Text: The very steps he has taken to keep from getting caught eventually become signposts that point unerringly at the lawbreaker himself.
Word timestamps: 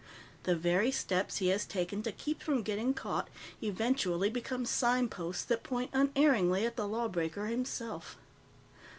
The 0.45 0.55
very 0.55 0.89
steps 0.89 1.37
he 1.37 1.49
has 1.49 1.63
taken 1.63 2.01
to 2.01 2.11
keep 2.11 2.41
from 2.41 2.63
getting 2.63 2.91
caught 2.95 3.27
eventually 3.61 4.31
become 4.31 4.65
signposts 4.65 5.45
that 5.45 5.61
point 5.61 5.91
unerringly 5.93 6.65
at 6.65 6.75
the 6.75 6.87
lawbreaker 6.87 7.45
himself. 7.45 8.17